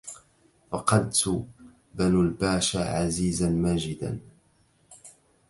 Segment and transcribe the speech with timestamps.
[0.71, 1.23] فقدت
[1.95, 4.19] بنو الباشا عزيزا ماجدا